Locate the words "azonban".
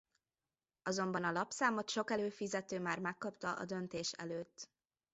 0.81-1.23